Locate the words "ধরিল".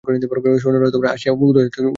1.79-1.89